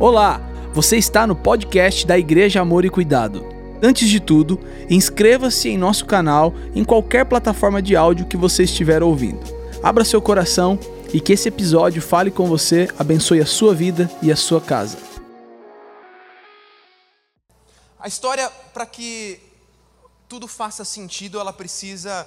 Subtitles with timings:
[0.00, 0.40] Olá,
[0.72, 3.44] você está no podcast da Igreja Amor e Cuidado.
[3.82, 4.56] Antes de tudo,
[4.88, 9.40] inscreva-se em nosso canal em qualquer plataforma de áudio que você estiver ouvindo.
[9.82, 10.78] Abra seu coração
[11.12, 14.96] e que esse episódio fale com você, abençoe a sua vida e a sua casa.
[17.98, 19.40] A história, para que
[20.28, 22.24] tudo faça sentido, ela precisa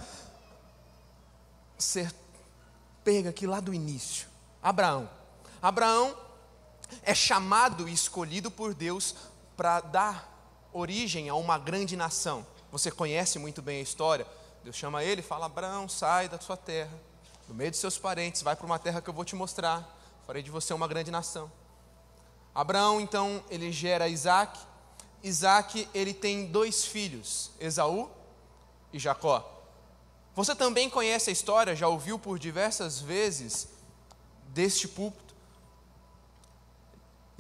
[1.77, 2.13] ser
[3.01, 4.27] pega aqui lá do início.
[4.61, 5.09] Abraão.
[5.61, 6.13] Abraão
[7.03, 9.15] é chamado e escolhido por Deus
[9.55, 12.45] para dar origem a uma grande nação.
[12.71, 14.25] Você conhece muito bem a história.
[14.63, 16.93] Deus chama ele fala: Abraão, sai da sua terra,
[17.47, 19.97] do meio de seus parentes, vai para uma terra que eu vou te mostrar.
[20.25, 21.51] Farei de você uma grande nação.
[22.53, 24.59] Abraão, então, ele gera Isaac.
[25.23, 28.09] Isaac, ele tem dois filhos, Esaú
[28.91, 29.47] e Jacó.
[30.35, 33.67] Você também conhece a história, já ouviu por diversas vezes
[34.47, 35.30] deste púlpito.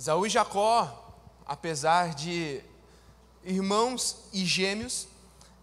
[0.01, 1.13] Esaú e Jacó,
[1.45, 2.59] apesar de
[3.43, 5.07] irmãos e gêmeos,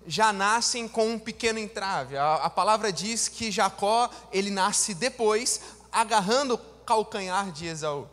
[0.07, 2.17] já nascem com um pequeno entrave.
[2.17, 8.07] A, a, palavra diz que Jacó, ele nasce depois, agarrando o calcanhar de Esaú.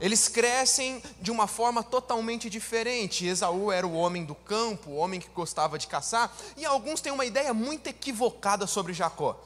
[0.00, 3.24] Eles crescem de uma forma totalmente diferente.
[3.24, 7.12] Esaú era o homem do campo, o homem que gostava de caçar, e alguns têm
[7.12, 9.40] uma ideia muito equivocada sobre Jacó.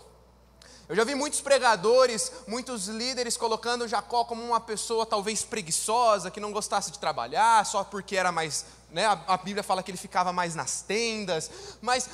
[0.91, 6.41] Eu já vi muitos pregadores, muitos líderes colocando Jacó como uma pessoa talvez preguiçosa, que
[6.41, 8.67] não gostasse de trabalhar, só porque era mais.
[8.91, 11.49] Né, a, a Bíblia fala que ele ficava mais nas tendas,
[11.81, 12.11] mas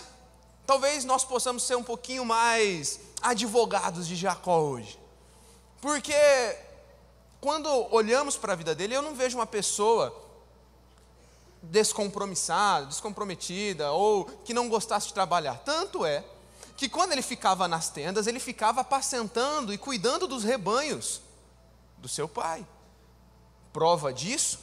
[0.67, 5.01] talvez nós possamos ser um pouquinho mais advogados de Jacó hoje.
[5.81, 6.13] Porque
[7.41, 10.15] quando olhamos para a vida dele, eu não vejo uma pessoa
[11.63, 15.63] descompromissada, descomprometida, ou que não gostasse de trabalhar.
[15.65, 16.23] Tanto é
[16.77, 21.23] que quando ele ficava nas tendas, ele ficava apacentando e cuidando dos rebanhos
[21.99, 22.67] do seu pai.
[23.73, 24.59] Prova disso,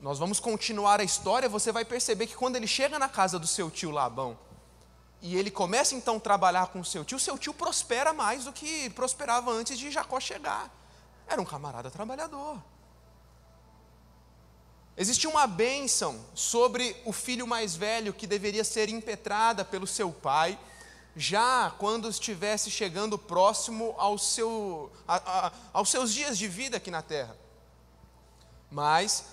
[0.00, 3.46] nós vamos continuar a história, você vai perceber que quando ele chega na casa do
[3.46, 4.38] seu tio Labão,
[5.22, 8.52] e ele começa então a trabalhar com o seu tio, seu tio prospera mais do
[8.52, 10.68] que prosperava antes de Jacó chegar.
[11.28, 12.60] Era um camarada trabalhador.
[14.96, 20.58] Existia uma bênção sobre o filho mais velho que deveria ser impetrada pelo seu pai
[21.16, 26.90] já quando estivesse chegando próximo ao seu, a, a, aos seus dias de vida aqui
[26.90, 27.36] na terra.
[28.70, 29.24] Mas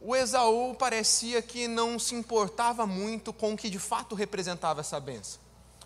[0.00, 4.98] o Esaú parecia que não se importava muito com o que de fato representava essa
[4.98, 5.40] benção.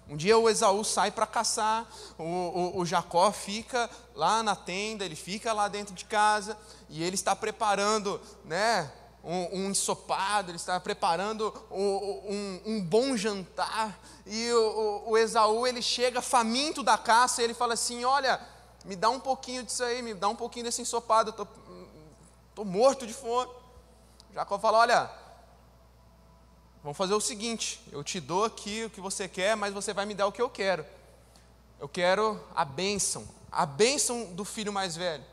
[0.09, 1.85] Um dia o Esaú sai para caçar,
[2.17, 6.57] o, o, o, Jacó fica lá na tenda, ele fica lá dentro de casa
[6.89, 8.91] e ele está preparando, né,
[9.27, 15.19] um, um ensopado, ele estava preparando um, um, um bom jantar, e o, o, o,
[15.19, 18.41] Esaú ele chega faminto da caça e ele fala assim: Olha,
[18.85, 21.49] me dá um pouquinho disso aí, me dá um pouquinho desse ensopado, eu
[22.51, 23.51] estou morto de fome.
[24.33, 25.11] Jacó fala: Olha,
[26.85, 30.07] vamos fazer o seguinte: eu te dou aqui o que você quer, mas você vai
[30.07, 30.87] me dar o que eu quero.
[31.81, 35.25] Eu quero a bênção, a bênção do filho mais velho.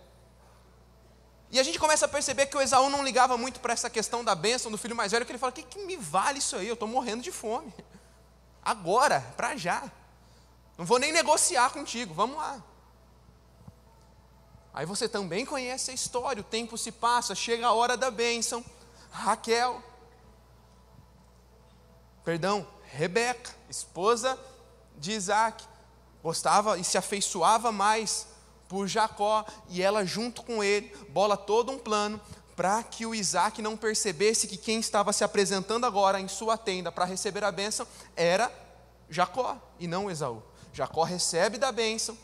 [1.53, 4.23] E a gente começa a perceber que o Esaú não ligava muito para essa questão
[4.23, 6.55] da bênção do filho mais velho, que ele fala: o que, que me vale isso
[6.55, 6.67] aí?
[6.67, 7.71] Eu estou morrendo de fome.
[8.65, 9.83] Agora, para já.
[10.75, 12.59] Não vou nem negociar contigo, vamos lá.
[14.73, 18.65] Aí você também conhece a história, o tempo se passa, chega a hora da bênção.
[19.11, 19.79] Raquel,
[22.25, 24.39] perdão, Rebeca, esposa
[24.97, 25.63] de Isaac,
[26.23, 28.32] gostava e se afeiçoava mais
[28.73, 32.19] por Jacó, e ela, junto com ele, bola todo um plano
[32.55, 36.91] para que o Isaac não percebesse que quem estava se apresentando agora em sua tenda
[36.91, 37.85] para receber a bênção
[38.15, 38.51] era
[39.07, 40.41] Jacó e não Esaú.
[40.73, 42.17] Jacó recebe da bênção.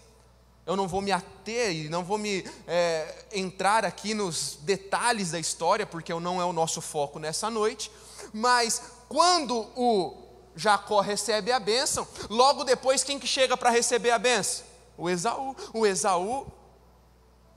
[0.65, 5.39] Eu não vou me ater e não vou me é, entrar aqui nos detalhes da
[5.39, 7.91] história, porque não é o nosso foco nessa noite.
[8.33, 10.17] Mas quando o
[10.55, 14.68] Jacó recebe a bênção, logo depois quem que chega para receber a bênção?
[14.99, 15.55] O Esaú.
[15.73, 16.47] O Esaú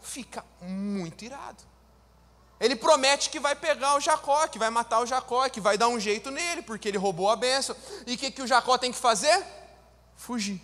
[0.01, 1.63] fica muito irado.
[2.61, 5.89] Ele promete que vai pegar o Jacó, que vai matar o Jacó, que vai dar
[5.89, 7.75] um jeito nele, porque ele roubou a benção.
[8.07, 9.45] E o que, que o Jacó tem que fazer?
[10.15, 10.63] Fugir.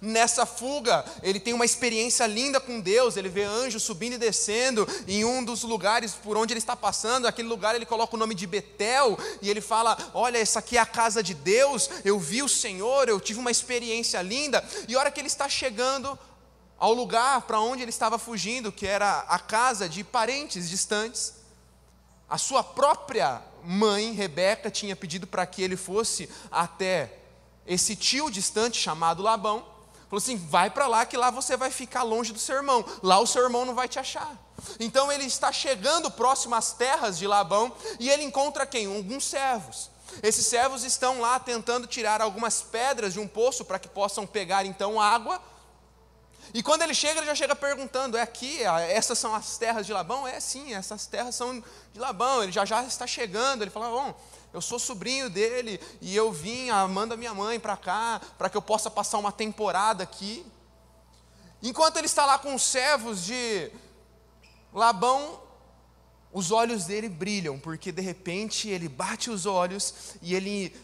[0.00, 3.16] Nessa fuga, ele tem uma experiência linda com Deus.
[3.16, 7.26] Ele vê anjos subindo e descendo em um dos lugares por onde ele está passando.
[7.26, 10.80] Aquele lugar ele coloca o nome de Betel e ele fala: Olha, essa aqui é
[10.80, 11.88] a casa de Deus.
[12.04, 14.64] Eu vi o Senhor, eu tive uma experiência linda.
[14.86, 16.18] E a hora que ele está chegando
[16.78, 21.34] ao lugar para onde ele estava fugindo, que era a casa de parentes distantes,
[22.28, 27.12] a sua própria mãe, Rebeca, tinha pedido para que ele fosse até
[27.66, 29.77] esse tio distante chamado Labão
[30.08, 32.84] Falou assim: vai para lá, que lá você vai ficar longe do seu irmão.
[33.02, 34.36] Lá o seu irmão não vai te achar.
[34.80, 38.86] Então ele está chegando próximo às terras de Labão e ele encontra quem?
[38.86, 39.90] Alguns servos.
[40.22, 44.64] Esses servos estão lá tentando tirar algumas pedras de um poço para que possam pegar
[44.64, 45.40] então água.
[46.54, 48.62] E quando ele chega, ele já chega perguntando: é aqui?
[48.62, 50.26] Essas são as terras de Labão?
[50.26, 51.62] É sim, essas terras são
[51.92, 52.42] de Labão.
[52.42, 53.62] Ele já já está chegando.
[53.62, 54.18] Ele fala: bom,
[54.52, 58.62] eu sou sobrinho dele e eu vim, manda minha mãe para cá, para que eu
[58.62, 60.44] possa passar uma temporada aqui.
[61.62, 63.70] Enquanto ele está lá com os servos de
[64.72, 65.40] Labão,
[66.32, 70.74] os olhos dele brilham, porque de repente ele bate os olhos e ele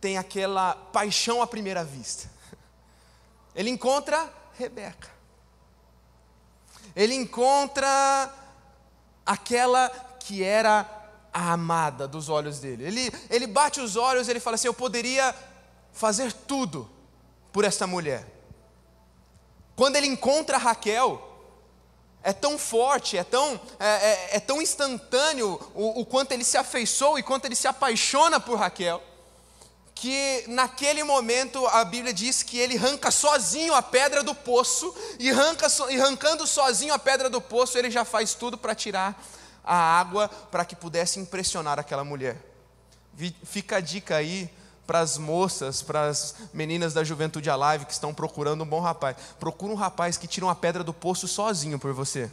[0.00, 2.30] tem aquela paixão à primeira vista.
[3.54, 5.10] Ele encontra Rebeca.
[6.94, 8.32] Ele encontra
[9.26, 9.88] aquela
[10.20, 10.97] que era
[11.38, 12.84] a amada dos olhos dele.
[12.84, 15.32] Ele, ele bate os olhos ele fala assim: Eu poderia
[15.92, 16.90] fazer tudo
[17.52, 18.26] por esta mulher.
[19.76, 21.24] Quando ele encontra Raquel,
[22.24, 26.58] é tão forte, é tão, é, é, é tão instantâneo o, o quanto ele se
[26.58, 29.00] afeiçoou e quanto ele se apaixona por Raquel,
[29.94, 35.30] que naquele momento a Bíblia diz que ele arranca sozinho a pedra do poço, e,
[35.30, 39.16] arranca, e arrancando sozinho a pedra do poço, ele já faz tudo para tirar
[39.68, 42.36] a água para que pudesse impressionar aquela mulher.
[43.44, 44.50] Fica a dica aí
[44.86, 49.16] para as moças, para as meninas da Juventude Alive que estão procurando um bom rapaz.
[49.38, 52.32] Procura um rapaz que tira uma pedra do poço sozinho por você.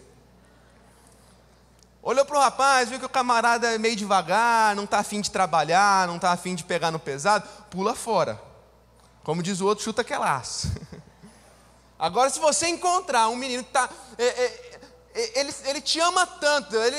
[2.02, 5.30] Olhou para o rapaz, viu que o camarada é meio devagar, não está afim de
[5.30, 8.42] trabalhar, não está afim de pegar no pesado, pula fora.
[9.24, 10.72] Como diz o outro, chuta que é laço.
[11.98, 13.90] Agora, se você encontrar um menino que está.
[14.18, 14.65] É, é,
[15.16, 16.98] ele, ele te ama tanto, ele,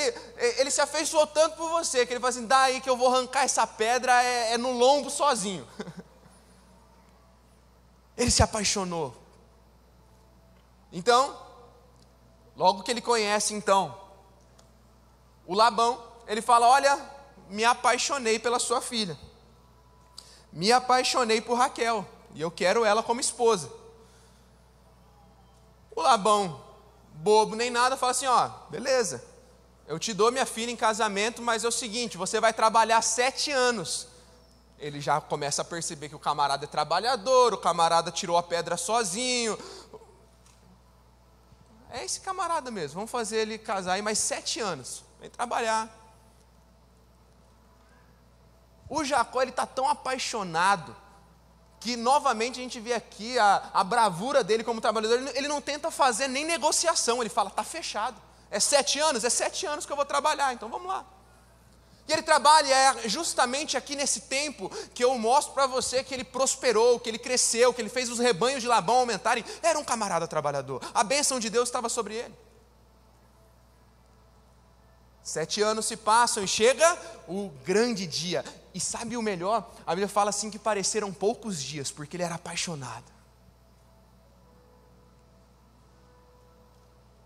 [0.57, 3.43] ele se afeiçoou tanto por você, que ele fala assim: daí que eu vou arrancar
[3.43, 5.67] essa pedra é, é no lombo sozinho.
[8.17, 9.15] Ele se apaixonou.
[10.91, 11.39] Então,
[12.55, 13.95] logo que ele conhece então
[15.45, 16.99] o Labão, ele fala: Olha,
[17.47, 19.15] me apaixonei pela sua filha,
[20.51, 22.03] me apaixonei por Raquel,
[22.33, 23.71] e eu quero ela como esposa.
[25.95, 26.66] O Labão
[27.17, 29.23] bobo nem nada, fala assim: ó, beleza,
[29.87, 33.51] eu te dou minha filha em casamento, mas é o seguinte: você vai trabalhar sete
[33.51, 34.07] anos.
[34.79, 38.77] Ele já começa a perceber que o camarada é trabalhador, o camarada tirou a pedra
[38.77, 39.57] sozinho.
[41.89, 45.89] É esse camarada mesmo, vamos fazer ele casar aí mais sete anos, vem trabalhar.
[48.89, 50.95] O Jacó ele está tão apaixonado
[51.79, 55.61] que novamente a gente vê aqui a, a bravura dele como trabalhador, ele, ele não
[55.61, 58.19] tenta fazer nem negociação, ele fala, está fechado.
[58.49, 59.23] É sete anos?
[59.23, 61.05] É sete anos que eu vou trabalhar, então vamos lá.
[62.07, 66.23] E ele trabalha é justamente aqui nesse tempo que eu mostro para você que ele
[66.23, 69.43] prosperou, que ele cresceu, que ele fez os rebanhos de Labão aumentarem.
[69.61, 70.81] Era um camarada trabalhador.
[70.93, 72.33] A bênção de Deus estava sobre ele.
[75.21, 76.97] Sete anos se passam e chega
[77.27, 78.45] o grande dia.
[78.77, 79.73] E sabe o melhor?
[79.87, 83.11] A Bíblia fala assim que pareceram poucos dias, porque ele era apaixonado.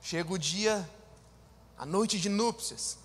[0.02, 0.90] Chega o dia,
[1.78, 2.98] a noite de núpcias.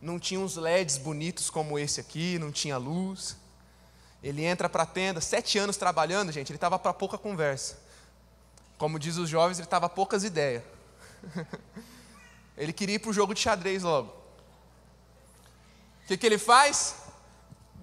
[0.00, 3.36] Não tinha uns LEDs bonitos como esse aqui, não tinha luz.
[4.22, 7.78] Ele entra para a tenda, sete anos trabalhando, gente, ele estava para pouca conversa.
[8.78, 10.62] Como diz os jovens, ele estava poucas ideias.
[12.56, 14.20] ele queria ir para o jogo de xadrez logo
[16.10, 16.96] que, que ele faz?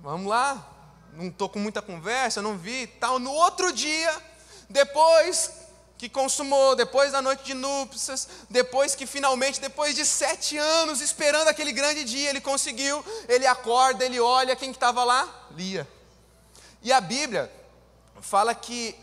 [0.01, 0.65] Vamos lá,
[1.13, 3.19] não estou com muita conversa, não vi tal.
[3.19, 4.15] No outro dia,
[4.69, 5.51] depois
[5.97, 11.47] que consumou, depois da noite de núpcias, depois que finalmente, depois de sete anos esperando
[11.47, 15.47] aquele grande dia, ele conseguiu, ele acorda, ele olha, quem estava que lá?
[15.51, 15.87] Lia.
[16.83, 17.51] E a Bíblia
[18.21, 18.95] fala que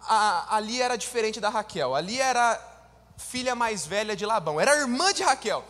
[0.00, 1.94] a, a Lia era diferente da Raquel.
[1.94, 2.72] A Lia era
[3.16, 5.64] filha mais velha de Labão, era irmã de Raquel.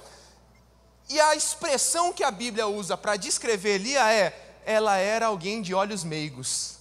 [1.08, 5.74] E a expressão que a Bíblia usa para descrever Lia é: ela era alguém de
[5.74, 6.78] olhos meigos.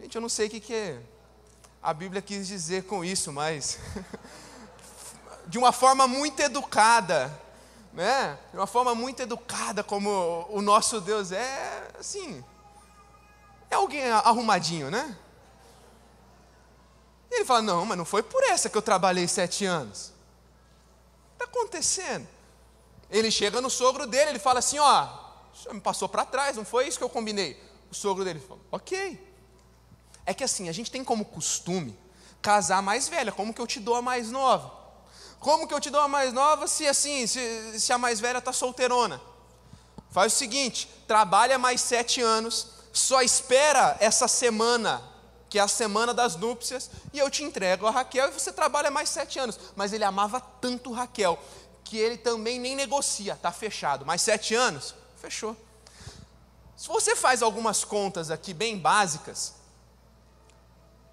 [0.00, 0.98] Gente, eu não sei o que, que
[1.82, 3.78] a Bíblia quis dizer com isso, mas
[5.46, 7.32] de uma forma muito educada,
[7.92, 8.38] né?
[8.50, 12.44] De uma forma muito educada, como o nosso Deus é, assim,
[13.70, 15.16] é alguém arrumadinho, né?
[17.30, 20.12] E ele fala: Não, mas não foi por essa que eu trabalhei sete anos.
[21.32, 22.26] Está acontecendo.
[23.10, 25.27] Ele chega no sogro dele, ele fala assim: Ó,
[25.72, 27.60] me passou para trás, não foi isso que eu combinei.
[27.90, 29.26] O sogro dele fala: Ok.
[30.24, 31.98] É que assim, a gente tem como costume
[32.42, 34.72] casar mais velha, como que eu te dou a mais nova?
[35.40, 38.38] Como que eu te dou a mais nova se assim, se, se a mais velha
[38.38, 39.20] está solteirona?
[40.10, 45.02] Faz o seguinte: trabalha mais sete anos, só espera essa semana
[45.48, 48.90] que é a semana das núpcias, e eu te entrego a Raquel e você trabalha
[48.90, 49.58] mais sete anos.
[49.74, 51.38] Mas ele amava tanto Raquel
[51.84, 54.04] que ele também nem negocia, está fechado.
[54.04, 54.94] Mais sete anos?
[55.20, 55.56] Fechou.
[56.76, 59.54] Se você faz algumas contas aqui bem básicas,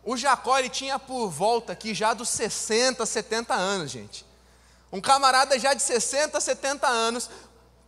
[0.04, 4.24] o Jacó ele tinha por volta aqui já dos 60, 70 anos, gente.
[4.92, 7.30] Um camarada já de 60, 70 anos,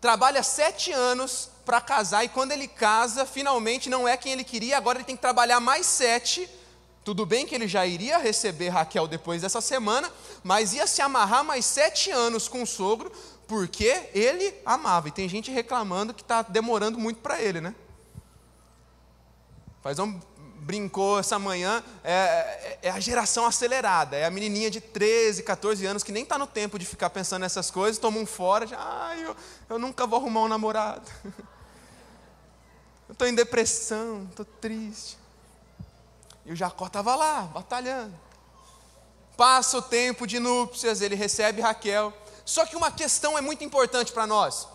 [0.02, 4.78] trabalha sete anos para casar, e quando ele casa, finalmente não é quem ele queria,
[4.78, 6.50] agora ele tem que trabalhar mais sete.
[7.04, 10.12] Tudo bem que ele já iria receber Raquel depois dessa semana,
[10.44, 13.12] mas ia se amarrar mais sete anos com o sogro,
[13.48, 15.08] porque ele amava.
[15.08, 17.74] E tem gente reclamando que está demorando muito para ele, né?
[19.82, 20.20] Faz um
[20.68, 25.86] brincou essa manhã, é, é, é, a geração acelerada, é a menininha de 13, 14
[25.86, 28.78] anos que nem está no tempo de ficar pensando nessas coisas, toma um fora, já,
[28.78, 29.34] ai, eu,
[29.70, 31.10] eu nunca vou arrumar um namorado.
[33.08, 35.18] Eu estou em depressão, estou triste.
[36.46, 38.14] E o Jacó estava lá, batalhando.
[39.38, 42.12] Passa o tempo de núpcias, ele recebe Raquel.
[42.48, 44.70] Só que uma questão é muito importante para nós.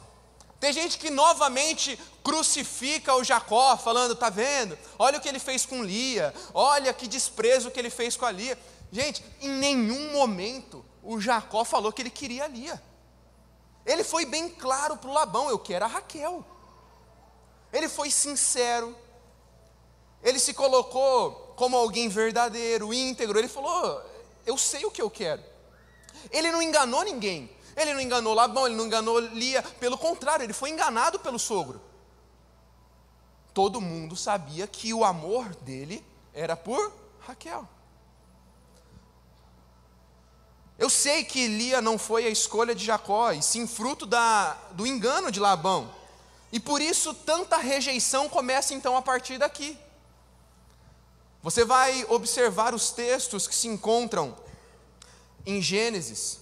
[0.61, 4.79] Tem gente que novamente crucifica o Jacó, falando: tá vendo?
[4.99, 8.31] Olha o que ele fez com Lia, olha que desprezo que ele fez com a
[8.31, 8.59] Lia.
[8.93, 12.81] Gente, em nenhum momento o Jacó falou que ele queria a Lia.
[13.87, 16.45] Ele foi bem claro para o Labão: eu quero a Raquel.
[17.73, 18.95] Ele foi sincero,
[20.23, 23.39] ele se colocou como alguém verdadeiro, íntegro.
[23.39, 24.05] Ele falou:
[24.45, 25.43] eu sei o que eu quero.
[26.31, 27.62] Ele não enganou ninguém.
[27.77, 31.81] Ele não enganou Labão, ele não enganou Lia, pelo contrário, ele foi enganado pelo sogro.
[33.55, 37.69] Todo mundo sabia que o amor dele era por Raquel.
[40.79, 44.87] Eu sei que Lia não foi a escolha de Jacó, e sim fruto da, do
[44.87, 45.89] engano de Labão.
[46.51, 49.79] E por isso tanta rejeição começa então a partir daqui.
[51.43, 54.37] Você vai observar os textos que se encontram
[55.45, 56.39] em Gênesis,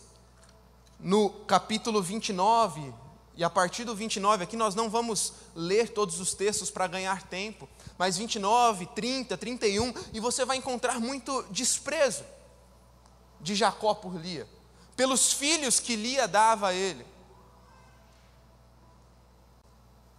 [1.02, 2.92] no capítulo 29,
[3.35, 7.23] e a partir do 29, aqui nós não vamos ler todos os textos para ganhar
[7.23, 12.25] tempo, mas 29, 30, 31, e você vai encontrar muito desprezo
[13.40, 14.47] de Jacó por Lia,
[14.95, 17.07] pelos filhos que Lia dava a ele.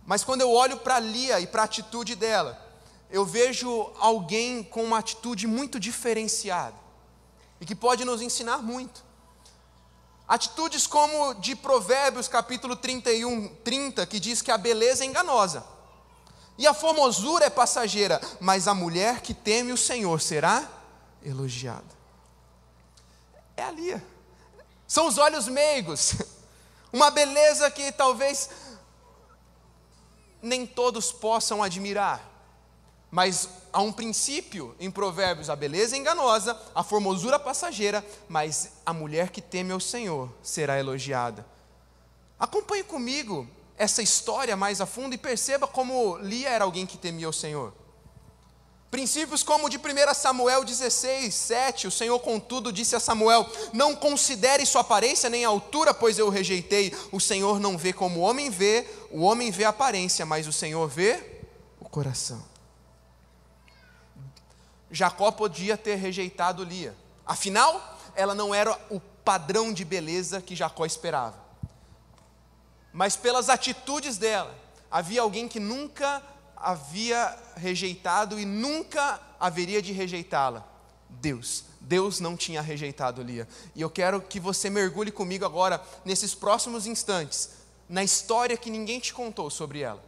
[0.05, 2.59] Mas quando eu olho para Lia e para a atitude dela,
[3.09, 6.75] eu vejo alguém com uma atitude muito diferenciada
[7.59, 9.10] e que pode nos ensinar muito.
[10.31, 15.61] Atitudes como de Provérbios capítulo 31, 30, que diz que a beleza é enganosa.
[16.57, 20.65] E a formosura é passageira, mas a mulher que teme o Senhor será
[21.21, 21.83] elogiada.
[23.57, 24.01] É ali.
[24.87, 26.13] São os olhos meigos.
[26.93, 28.49] Uma beleza que talvez
[30.41, 32.25] nem todos possam admirar.
[33.11, 38.93] Mas há um princípio em Provérbios: a beleza é enganosa, a formosura passageira, mas a
[38.93, 41.45] mulher que teme ao Senhor será elogiada.
[42.39, 43.45] Acompanhe comigo
[43.77, 47.73] essa história mais a fundo e perceba como Lia era alguém que temia o Senhor.
[48.89, 54.65] Princípios como de 1 Samuel 16, 7, o Senhor, contudo, disse a Samuel: Não considere
[54.65, 56.93] sua aparência nem a altura, pois eu o rejeitei.
[57.11, 60.53] O Senhor não vê como o homem vê, o homem vê a aparência, mas o
[60.53, 61.41] Senhor vê
[61.79, 62.50] o coração.
[64.91, 66.95] Jacó podia ter rejeitado Lia.
[67.25, 71.39] Afinal, ela não era o padrão de beleza que Jacó esperava.
[72.91, 74.53] Mas pelas atitudes dela,
[74.89, 76.21] havia alguém que nunca
[76.55, 80.67] havia rejeitado e nunca haveria de rejeitá-la.
[81.09, 81.63] Deus.
[81.79, 83.47] Deus não tinha rejeitado Lia.
[83.75, 87.51] E eu quero que você mergulhe comigo agora, nesses próximos instantes,
[87.89, 90.03] na história que ninguém te contou sobre ela.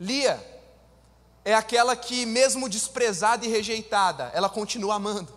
[0.00, 0.57] Lia
[1.48, 5.32] é aquela que, mesmo desprezada e rejeitada, ela continua amando.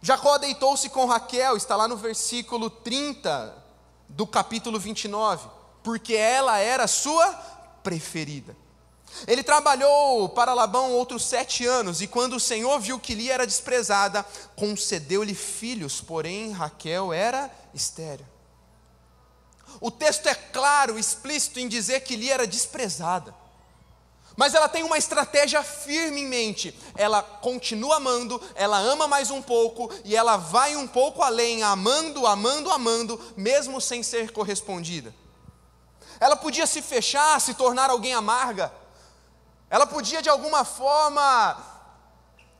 [0.00, 3.54] Jacó deitou-se com Raquel, está lá no versículo 30
[4.08, 5.46] do capítulo 29,
[5.82, 7.30] porque ela era sua
[7.82, 8.56] preferida.
[9.26, 13.46] Ele trabalhou para Labão outros sete anos, e quando o Senhor viu que Lia era
[13.46, 14.24] desprezada,
[14.56, 18.24] concedeu-lhe filhos, porém Raquel era estéril.
[19.82, 23.34] O texto é claro, explícito em dizer que Lia era desprezada.
[24.36, 26.78] Mas ela tem uma estratégia firme em mente.
[26.94, 32.26] Ela continua amando, ela ama mais um pouco e ela vai um pouco além, amando,
[32.26, 35.14] amando, amando, mesmo sem ser correspondida.
[36.20, 38.72] Ela podia se fechar, se tornar alguém amarga.
[39.70, 41.56] Ela podia de alguma forma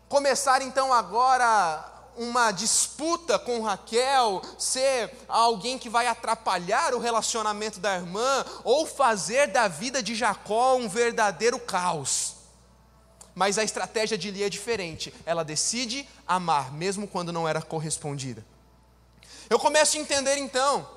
[0.09, 7.95] começar então agora uma disputa com Raquel, ser alguém que vai atrapalhar o relacionamento da
[7.97, 12.35] irmã, ou fazer da vida de Jacó um verdadeiro caos.
[13.35, 15.13] Mas a estratégia de Lia é diferente.
[15.27, 18.45] Ela decide amar, mesmo quando não era correspondida.
[19.51, 20.89] Eu começo a entender então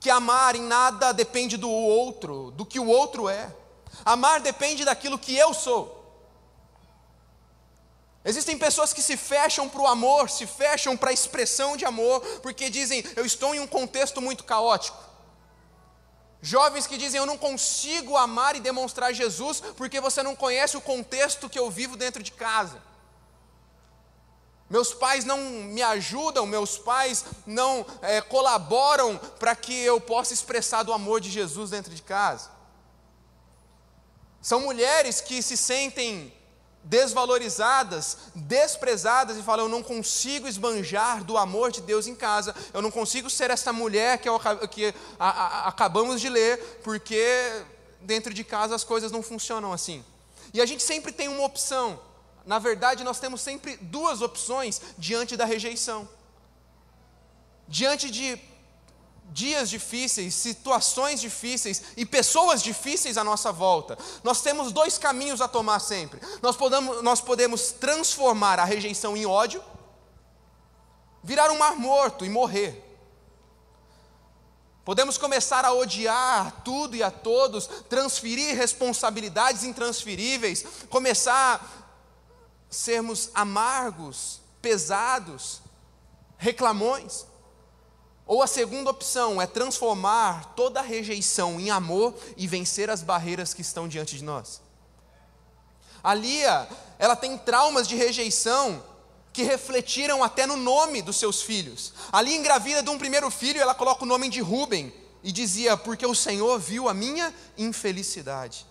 [0.00, 3.54] que amar em nada depende do outro, do que o outro é.
[4.04, 5.99] Amar depende daquilo que eu sou.
[8.24, 12.20] Existem pessoas que se fecham para o amor, se fecham para a expressão de amor,
[12.42, 14.98] porque dizem, eu estou em um contexto muito caótico.
[16.42, 20.80] Jovens que dizem, eu não consigo amar e demonstrar Jesus, porque você não conhece o
[20.80, 22.82] contexto que eu vivo dentro de casa.
[24.68, 30.82] Meus pais não me ajudam, meus pais não é, colaboram para que eu possa expressar
[30.82, 32.50] do amor de Jesus dentro de casa.
[34.40, 36.32] São mulheres que se sentem
[36.82, 42.82] desvalorizadas, desprezadas e falam: Eu não consigo esbanjar do amor de Deus em casa, eu
[42.82, 44.38] não consigo ser essa mulher que, eu,
[44.70, 47.64] que a, a, acabamos de ler, porque
[48.00, 50.04] dentro de casa as coisas não funcionam assim.
[50.52, 52.00] E a gente sempre tem uma opção,
[52.44, 56.08] na verdade, nós temos sempre duas opções diante da rejeição.
[57.68, 58.36] Diante de
[59.30, 63.96] dias difíceis, situações difíceis e pessoas difíceis à nossa volta.
[64.22, 66.20] Nós temos dois caminhos a tomar sempre.
[66.42, 69.62] Nós podemos, nós podemos transformar a rejeição em ódio,
[71.22, 72.86] virar um mar morto e morrer.
[74.84, 81.60] Podemos começar a odiar tudo e a todos, transferir responsabilidades intransferíveis, começar a
[82.68, 85.60] sermos amargos, pesados,
[86.38, 87.29] reclamões.
[88.30, 93.60] Ou a segunda opção é transformar toda rejeição em amor e vencer as barreiras que
[93.60, 94.62] estão diante de nós.
[96.00, 98.84] A Lia, ela tem traumas de rejeição
[99.32, 101.92] que refletiram até no nome dos seus filhos.
[102.12, 104.94] Ali engravida de um primeiro filho, ela coloca o nome de Ruben
[105.24, 108.64] e dizia: "Porque o Senhor viu a minha infelicidade".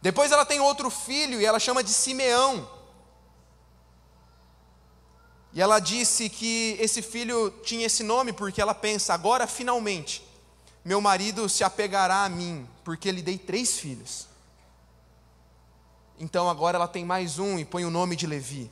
[0.00, 2.77] Depois ela tem outro filho e ela chama de Simeão.
[5.58, 10.24] E ela disse que esse filho tinha esse nome porque ela pensa: agora finalmente
[10.84, 14.28] meu marido se apegará a mim, porque lhe dei três filhos.
[16.16, 18.70] Então agora ela tem mais um e põe o nome de Levi.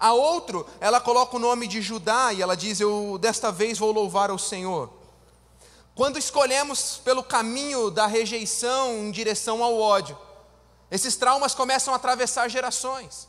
[0.00, 3.92] A outro, ela coloca o nome de Judá e ela diz: Eu desta vez vou
[3.92, 4.90] louvar ao Senhor.
[5.94, 10.16] Quando escolhemos pelo caminho da rejeição em direção ao ódio,
[10.90, 13.28] esses traumas começam a atravessar gerações.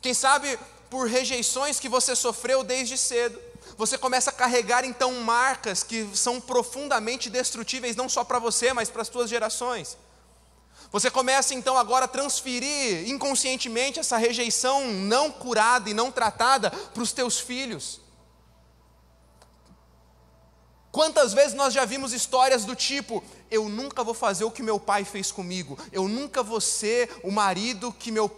[0.00, 0.56] Quem sabe
[0.90, 3.38] por rejeições que você sofreu desde cedo.
[3.76, 8.90] Você começa a carregar então marcas que são profundamente destrutíveis, não só para você, mas
[8.90, 9.96] para as suas gerações.
[10.90, 17.02] Você começa então agora a transferir inconscientemente essa rejeição não curada e não tratada para
[17.02, 18.00] os teus filhos.
[20.98, 24.80] Quantas vezes nós já vimos histórias do tipo: eu nunca vou fazer o que meu
[24.80, 28.28] pai fez comigo, eu nunca vou ser o marido que meu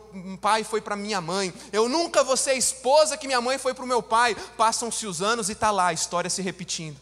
[0.43, 3.73] pai foi para minha mãe, eu nunca vou ser a esposa que minha mãe foi
[3.73, 4.37] para o meu pai.
[4.59, 7.01] Passam-se os anos e está lá a história se repetindo.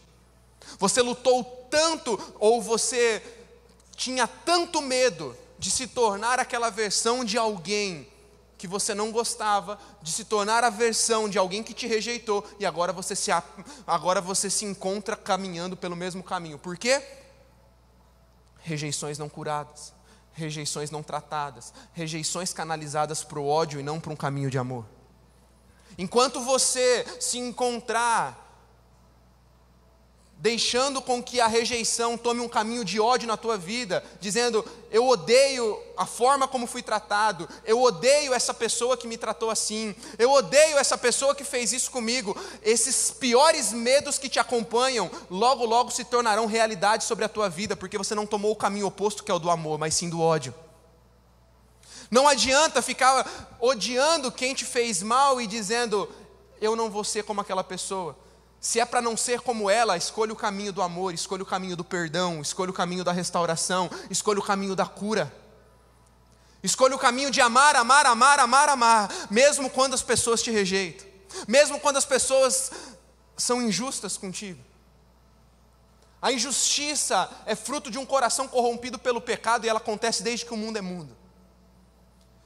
[0.77, 3.21] Você lutou tanto, ou você
[3.97, 8.07] tinha tanto medo de se tornar aquela versão de alguém
[8.59, 12.65] que você não gostava, de se tornar a versão de alguém que te rejeitou, e
[12.65, 13.31] agora você se,
[13.87, 16.59] agora você se encontra caminhando pelo mesmo caminho.
[16.59, 17.01] Por quê?
[18.57, 19.93] Rejeições não curadas,
[20.33, 24.85] rejeições não tratadas, rejeições canalizadas para o ódio e não para um caminho de amor.
[25.97, 28.48] Enquanto você se encontrar
[30.39, 35.05] deixando com que a rejeição tome um caminho de ódio na tua vida, dizendo: Eu
[35.05, 40.31] odeio a forma como fui tratado, eu odeio essa pessoa que me tratou assim, eu
[40.31, 42.35] odeio essa pessoa que fez isso comigo.
[42.63, 47.75] Esses piores medos que te acompanham, logo, logo se tornarão realidade sobre a tua vida,
[47.75, 50.21] porque você não tomou o caminho oposto que é o do amor, mas sim do
[50.21, 50.55] ódio.
[52.09, 56.09] Não adianta ficar odiando quem te fez mal e dizendo:
[56.61, 58.15] Eu não vou ser como aquela pessoa.
[58.61, 61.77] Se é para não ser como ela, escolha o caminho do amor, escolha o caminho
[61.77, 65.33] do perdão, escolha o caminho da restauração, escolha o caminho da cura.
[66.61, 71.07] Escolha o caminho de amar, amar, amar, amar, amar, mesmo quando as pessoas te rejeitam,
[71.47, 72.71] mesmo quando as pessoas
[73.37, 74.61] são injustas contigo.
[76.21, 80.53] A injustiça é fruto de um coração corrompido pelo pecado e ela acontece desde que
[80.53, 81.15] o mundo é mundo.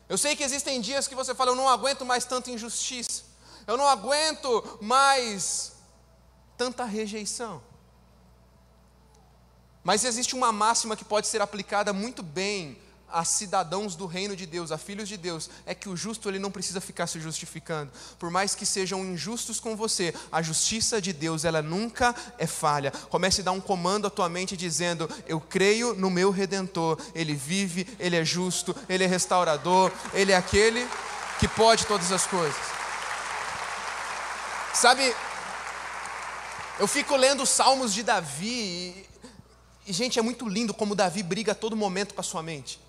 [0.07, 3.23] Eu sei que existem dias que você fala, eu não aguento mais tanta injustiça,
[3.65, 5.72] eu não aguento mais
[6.57, 7.61] tanta rejeição.
[9.83, 12.81] Mas existe uma máxima que pode ser aplicada muito bem
[13.13, 16.39] a cidadãos do reino de Deus, a filhos de Deus, é que o justo ele
[16.39, 17.91] não precisa ficar se justificando.
[18.17, 22.91] Por mais que sejam injustos com você, a justiça de Deus ela nunca é falha.
[23.09, 26.99] Comece a dar um comando à tua mente dizendo: Eu creio no meu redentor.
[27.13, 30.87] Ele vive, ele é justo, ele é restaurador, ele é aquele
[31.39, 32.55] que pode todas as coisas.
[34.73, 35.13] Sabe,
[36.79, 39.09] eu fico lendo os salmos de Davi e,
[39.87, 42.79] e, gente, é muito lindo como Davi briga a todo momento com a sua mente.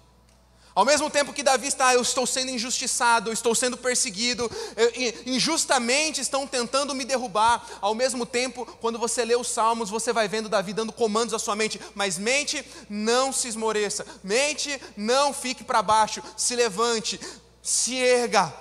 [0.74, 4.92] Ao mesmo tempo que Davi está, eu estou sendo injustiçado, eu estou sendo perseguido, eu,
[5.24, 7.64] injustamente estão tentando me derrubar.
[7.80, 11.38] Ao mesmo tempo, quando você lê os salmos, você vai vendo Davi dando comandos à
[11.38, 17.20] sua mente, mas mente, não se esmoreça, mente, não fique para baixo, se levante,
[17.62, 18.52] se erga,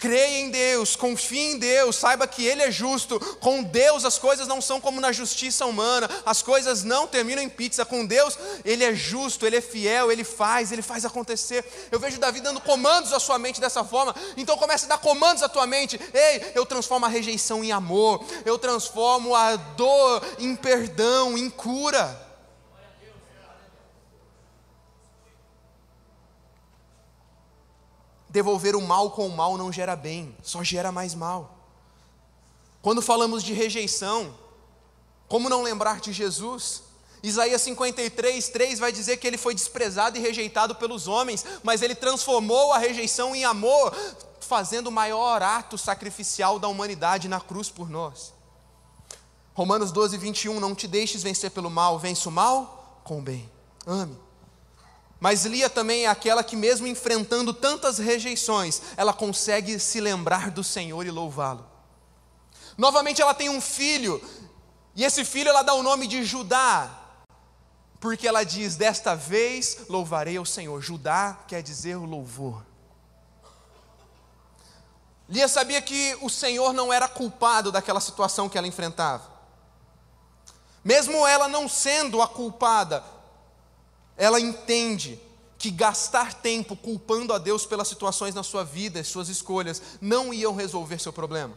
[0.00, 3.20] Creia em Deus, confie em Deus, saiba que Ele é justo.
[3.36, 7.50] Com Deus as coisas não são como na justiça humana, as coisas não terminam em
[7.50, 7.84] pizza.
[7.84, 11.62] Com Deus, Ele é justo, Ele é fiel, Ele faz, Ele faz acontecer.
[11.92, 15.42] Eu vejo Davi dando comandos à sua mente dessa forma, então comece a dar comandos
[15.42, 16.00] à tua mente.
[16.14, 22.29] Ei, eu transformo a rejeição em amor, eu transformo a dor em perdão, em cura.
[28.30, 31.58] Devolver o mal com o mal não gera bem, só gera mais mal.
[32.80, 34.34] Quando falamos de rejeição,
[35.28, 36.84] como não lembrar de Jesus?
[37.22, 41.94] Isaías 53, 3 vai dizer que ele foi desprezado e rejeitado pelos homens, mas ele
[41.94, 43.94] transformou a rejeição em amor,
[44.40, 48.32] fazendo o maior ato sacrificial da humanidade na cruz por nós.
[49.52, 53.50] Romanos 12, 21, não te deixes vencer pelo mal, vence o mal com o bem.
[53.86, 54.29] Ame.
[55.20, 60.64] Mas Lia também é aquela que, mesmo enfrentando tantas rejeições, ela consegue se lembrar do
[60.64, 61.68] Senhor e louvá-lo.
[62.76, 64.22] Novamente, ela tem um filho,
[64.96, 66.90] e esse filho ela dá o nome de Judá,
[68.00, 70.80] porque ela diz: Desta vez louvarei ao Senhor.
[70.80, 72.64] Judá quer dizer o louvor.
[75.28, 79.30] Lia sabia que o Senhor não era culpado daquela situação que ela enfrentava.
[80.82, 83.04] Mesmo ela não sendo a culpada,
[84.20, 85.18] ela entende
[85.58, 90.54] que gastar tempo culpando a Deus pelas situações na sua vida, suas escolhas, não iam
[90.54, 91.56] resolver seu problema.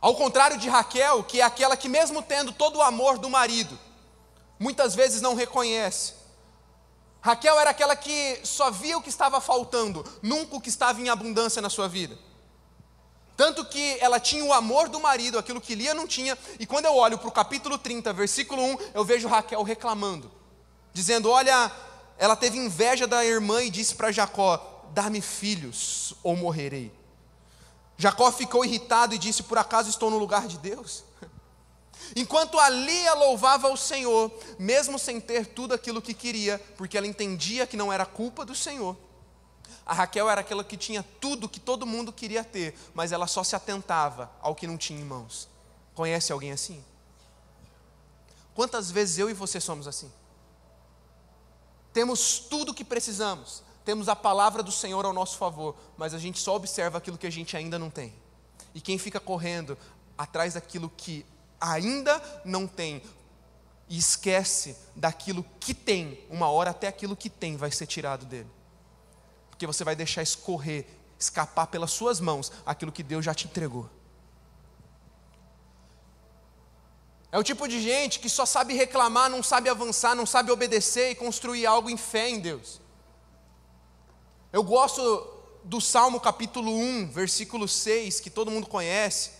[0.00, 3.76] Ao contrário de Raquel, que é aquela que, mesmo tendo todo o amor do marido,
[4.56, 6.14] muitas vezes não reconhece.
[7.20, 11.08] Raquel era aquela que só via o que estava faltando, nunca o que estava em
[11.08, 12.16] abundância na sua vida.
[13.40, 16.84] Tanto que ela tinha o amor do marido, aquilo que Lia não tinha, e quando
[16.84, 20.30] eu olho para o capítulo 30, versículo 1, eu vejo Raquel reclamando,
[20.92, 21.72] dizendo: Olha,
[22.18, 26.92] ela teve inveja da irmã e disse para Jacó: Dá-me filhos ou morrerei.
[27.96, 31.02] Jacó ficou irritado e disse: Por acaso estou no lugar de Deus?
[32.14, 37.06] Enquanto a Lia louvava o Senhor, mesmo sem ter tudo aquilo que queria, porque ela
[37.06, 38.98] entendia que não era culpa do Senhor,
[39.90, 43.42] a Raquel era aquela que tinha tudo que todo mundo queria ter, mas ela só
[43.42, 45.48] se atentava ao que não tinha em mãos.
[45.96, 46.80] Conhece alguém assim?
[48.54, 50.08] Quantas vezes eu e você somos assim?
[51.92, 56.18] Temos tudo o que precisamos, temos a palavra do Senhor ao nosso favor, mas a
[56.20, 58.14] gente só observa aquilo que a gente ainda não tem.
[58.72, 59.76] E quem fica correndo
[60.16, 61.26] atrás daquilo que
[61.60, 63.02] ainda não tem
[63.88, 68.59] e esquece daquilo que tem, uma hora até aquilo que tem vai ser tirado dele
[69.60, 70.86] porque você vai deixar escorrer,
[71.18, 73.90] escapar pelas suas mãos aquilo que Deus já te entregou.
[77.30, 81.10] É o tipo de gente que só sabe reclamar, não sabe avançar, não sabe obedecer
[81.10, 82.80] e construir algo em fé em Deus.
[84.50, 85.30] Eu gosto
[85.62, 89.32] do Salmo capítulo 1, versículo 6, que todo mundo conhece.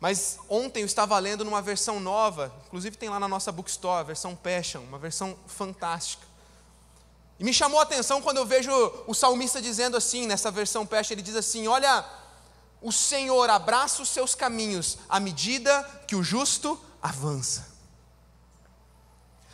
[0.00, 4.02] Mas ontem eu estava lendo numa versão nova, inclusive tem lá na nossa bookstore, a
[4.02, 6.29] versão Passion, uma versão fantástica.
[7.40, 8.70] E me chamou a atenção quando eu vejo
[9.06, 12.04] o salmista dizendo assim, nessa versão peste, ele diz assim: Olha,
[12.82, 17.66] o Senhor abraça os seus caminhos à medida que o justo avança.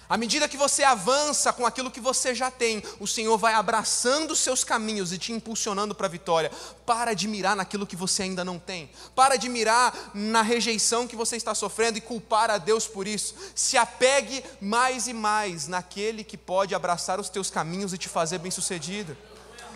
[0.09, 4.31] À medida que você avança com aquilo que você já tem, o Senhor vai abraçando
[4.31, 6.51] os seus caminhos e te impulsionando para a vitória.
[6.85, 8.89] Para de mirar naquilo que você ainda não tem.
[9.17, 13.35] Para de mirar na rejeição que você está sofrendo e culpar a Deus por isso.
[13.53, 18.39] Se apegue mais e mais naquele que pode abraçar os teus caminhos e te fazer
[18.39, 19.17] bem-sucedido.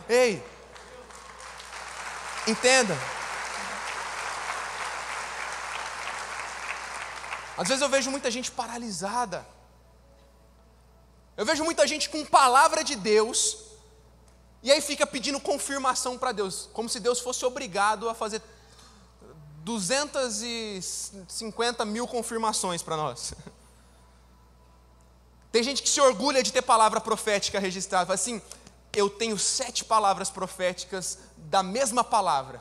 [0.09, 0.41] Ei,
[2.47, 2.97] entenda.
[7.59, 9.45] Às vezes eu vejo muita gente paralisada
[11.41, 13.57] eu vejo muita gente com palavra de Deus,
[14.63, 18.43] e aí fica pedindo confirmação para Deus, como se Deus fosse obrigado a fazer
[19.65, 23.33] 250 mil confirmações para nós.
[25.51, 28.05] Tem gente que se orgulha de ter palavra profética registrada.
[28.05, 28.43] Fala assim,
[28.93, 32.61] eu tenho sete palavras proféticas da mesma palavra.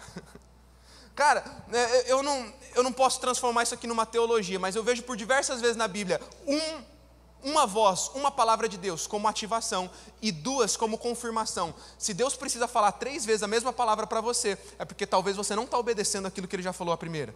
[1.18, 5.04] Cara, é, eu não, eu não posso transformar isso aqui numa teologia, mas eu vejo
[5.04, 6.98] por diversas vezes na Bíblia um,
[7.44, 9.90] uma voz, uma palavra de Deus como ativação
[10.22, 11.74] e duas como confirmação.
[11.98, 15.56] Se Deus precisa falar três vezes a mesma palavra para você, é porque talvez você
[15.56, 17.34] não está obedecendo aquilo que Ele já falou a primeira.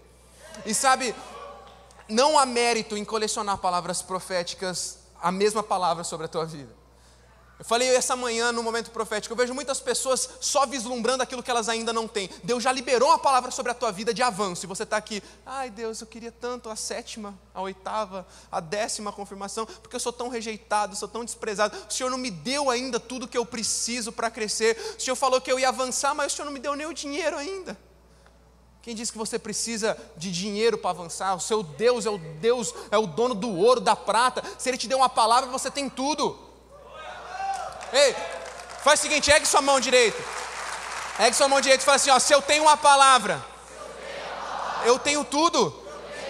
[0.66, 1.16] E sabe,
[2.08, 6.83] não há mérito em colecionar palavras proféticas, a mesma palavra sobre a tua vida.
[7.64, 11.50] Eu falei essa manhã no momento profético, eu vejo muitas pessoas só vislumbrando aquilo que
[11.50, 12.30] elas ainda não têm.
[12.44, 15.24] Deus já liberou uma palavra sobre a tua vida de avanço, e você está aqui,
[15.46, 20.12] ai Deus, eu queria tanto a sétima, a oitava, a décima confirmação, porque eu sou
[20.12, 21.78] tão rejeitado, sou tão desprezado.
[21.90, 24.78] O Senhor não me deu ainda tudo que eu preciso para crescer.
[24.98, 26.94] O Senhor falou que eu ia avançar, mas o Senhor não me deu nem o
[26.94, 27.80] dinheiro ainda.
[28.82, 31.34] Quem diz que você precisa de dinheiro para avançar?
[31.34, 34.44] O seu Deus é o Deus, é o dono do ouro, da prata.
[34.60, 36.52] Se Ele te deu uma palavra, você tem tudo.
[37.94, 38.16] Ei,
[38.84, 40.18] faz o seguinte, ergue sua mão direita.
[41.20, 43.44] Ergue sua mão direita e fala assim: ó, se eu tenho uma palavra,
[44.84, 45.72] eu tenho tudo.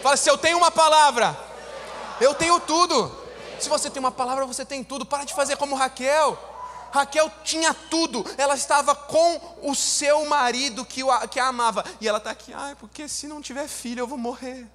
[0.02, 1.38] Fala, se eu tenho uma palavra,
[2.20, 3.24] eu tenho tudo.
[3.62, 5.06] Se você tem uma palavra, você tem tudo.
[5.06, 6.38] Para de fazer como Raquel.
[6.92, 12.08] Raquel tinha tudo, ela estava com o seu marido que, o, que a amava, e
[12.08, 14.68] ela está aqui, ai, porque se não tiver filho eu vou morrer.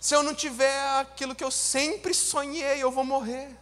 [0.00, 3.56] Se eu não tiver aquilo que eu sempre sonhei, eu vou morrer.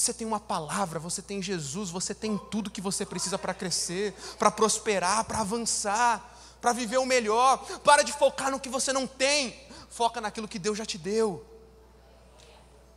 [0.00, 4.14] Você tem uma palavra, você tem Jesus, você tem tudo que você precisa para crescer,
[4.38, 7.58] para prosperar, para avançar, para viver o melhor.
[7.84, 9.54] Para de focar no que você não tem,
[9.90, 11.44] foca naquilo que Deus já te deu.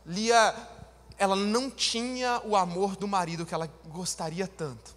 [0.06, 0.54] Lia,
[1.18, 4.96] ela não tinha o amor do marido que ela gostaria tanto,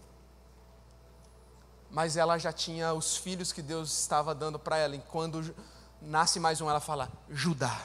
[1.92, 4.96] mas ela já tinha os filhos que Deus estava dando para ela.
[4.96, 5.54] E quando
[6.02, 7.78] nasce mais um, ela fala: Judá,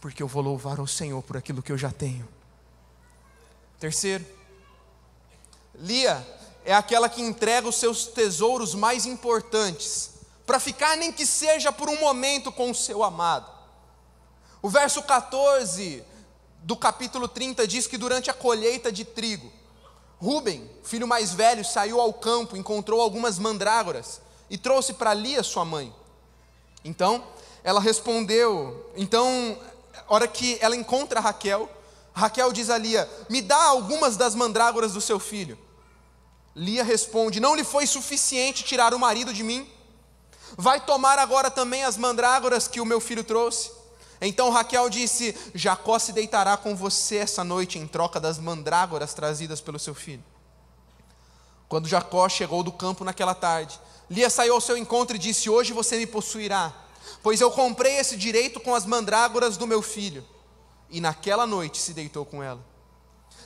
[0.00, 2.35] porque eu vou louvar o Senhor por aquilo que eu já tenho.
[3.78, 4.24] Terceiro,
[5.74, 6.26] Lia
[6.64, 10.10] é aquela que entrega os seus tesouros mais importantes,
[10.46, 13.50] para ficar nem que seja por um momento com o seu amado.
[14.62, 16.02] O verso 14
[16.62, 19.52] do capítulo 30 diz que durante a colheita de trigo,
[20.18, 25.64] Ruben, filho mais velho, saiu ao campo, encontrou algumas mandrágoras e trouxe para Lia, sua
[25.64, 25.94] mãe.
[26.82, 27.22] Então,
[27.62, 29.58] ela respondeu, então,
[30.08, 31.68] hora que ela encontra Raquel,
[32.16, 35.58] Raquel diz a Lia: Me dá algumas das mandrágoras do seu filho.
[36.54, 39.70] Lia responde: Não lhe foi suficiente tirar o marido de mim?
[40.56, 43.70] Vai tomar agora também as mandrágoras que o meu filho trouxe?
[44.18, 49.60] Então Raquel disse: Jacó se deitará com você essa noite em troca das mandrágoras trazidas
[49.60, 50.24] pelo seu filho.
[51.68, 55.74] Quando Jacó chegou do campo naquela tarde, Lia saiu ao seu encontro e disse: Hoje
[55.74, 56.72] você me possuirá,
[57.22, 60.24] pois eu comprei esse direito com as mandrágoras do meu filho
[60.90, 62.64] e naquela noite se deitou com ela.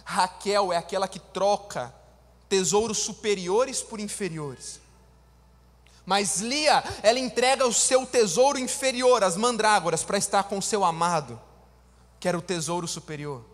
[0.05, 1.95] Raquel é aquela que troca
[2.49, 4.81] tesouros superiores por inferiores.
[6.05, 10.85] Mas Lia, ela entrega o seu tesouro inferior, as mandrágoras, para estar com o seu
[10.85, 11.41] amado,
[12.19, 13.45] que era o tesouro superior.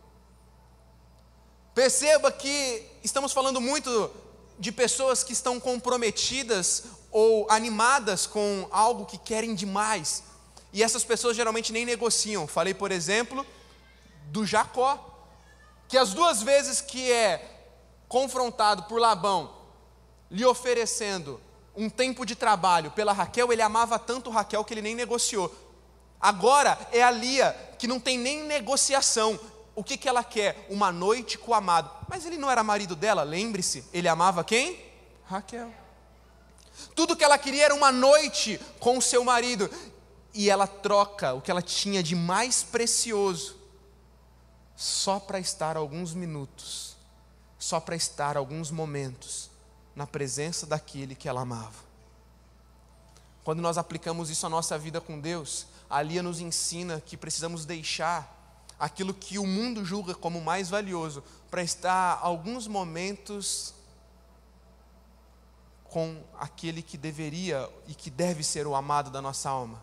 [1.75, 4.11] Perceba que estamos falando muito
[4.59, 10.23] de pessoas que estão comprometidas ou animadas com algo que querem demais.
[10.73, 12.47] E essas pessoas geralmente nem negociam.
[12.47, 13.47] Falei, por exemplo,
[14.27, 15.17] do Jacó,
[15.89, 17.57] que as duas vezes que é
[18.09, 19.55] confrontado por Labão,
[20.31, 21.41] lhe oferecendo
[21.77, 25.55] um tempo de trabalho pela Raquel, ele amava tanto Raquel que ele nem negociou.
[26.21, 29.39] Agora é a Lia, que não tem nem negociação.
[29.75, 30.67] O que, que ela quer?
[30.71, 31.91] Uma noite com o amado.
[32.09, 34.83] Mas ele não era marido dela, lembre-se, ele amava quem?
[35.27, 35.71] Raquel.
[36.95, 39.71] Tudo que ela queria era uma noite com o seu marido.
[40.33, 43.56] E ela troca o que ela tinha de mais precioso
[44.77, 46.97] só para estar alguns minutos,
[47.59, 49.51] só para estar alguns momentos
[49.95, 51.87] na presença daquele que ela amava.
[53.43, 57.65] Quando nós aplicamos isso à nossa vida com Deus, a Lia nos ensina que precisamos
[57.65, 58.37] deixar
[58.79, 63.73] aquilo que o mundo julga como mais valioso para estar alguns momentos
[65.85, 69.83] com aquele que deveria e que deve ser o amado da nossa alma.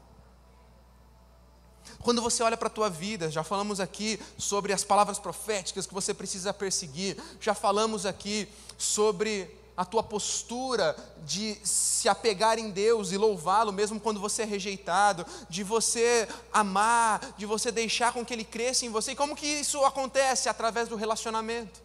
[2.01, 5.93] Quando você olha para a tua vida, já falamos aqui sobre as palavras proféticas que
[5.93, 13.11] você precisa perseguir, já falamos aqui sobre a tua postura de se apegar em Deus
[13.11, 18.33] e louvá-lo, mesmo quando você é rejeitado, de você amar, de você deixar com que
[18.33, 19.11] Ele cresça em você.
[19.11, 20.47] E como que isso acontece?
[20.47, 21.81] Através do relacionamento.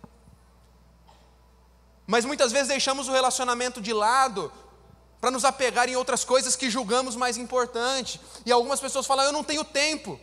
[2.06, 4.52] Mas muitas vezes deixamos o relacionamento de lado
[5.20, 8.20] para nos apegar em outras coisas que julgamos mais importante.
[8.46, 10.18] E algumas pessoas falam: Eu não tenho tempo.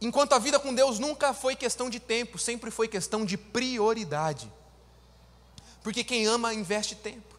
[0.00, 4.50] Enquanto a vida com Deus nunca foi questão de tempo, sempre foi questão de prioridade.
[5.82, 7.30] Porque quem ama investe tempo.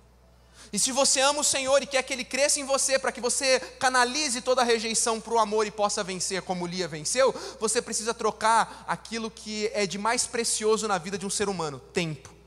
[0.73, 3.19] E se você ama o Senhor e quer que Ele cresça em você, para que
[3.19, 7.81] você canalize toda a rejeição para o amor e possa vencer como Lia venceu, você
[7.81, 12.40] precisa trocar aquilo que é de mais precioso na vida de um ser humano: tempo.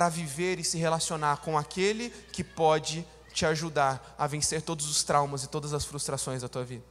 [0.00, 5.04] Para viver e se relacionar com aquele que pode te ajudar a vencer todos os
[5.04, 6.82] traumas e todas as frustrações da tua vida.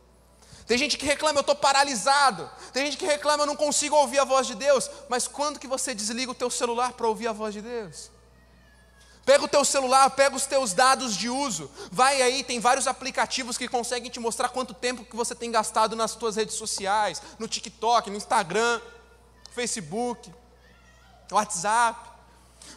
[0.67, 2.47] Tem gente que reclama, eu estou paralisado.
[2.71, 4.91] Tem gente que reclama, eu não consigo ouvir a voz de Deus.
[5.09, 8.11] Mas quando que você desliga o teu celular para ouvir a voz de Deus?
[9.25, 11.71] Pega o teu celular, pega os teus dados de uso.
[11.91, 15.95] Vai aí, tem vários aplicativos que conseguem te mostrar quanto tempo que você tem gastado
[15.95, 18.79] nas tuas redes sociais, no TikTok, no Instagram,
[19.55, 20.31] Facebook,
[21.31, 22.18] WhatsApp.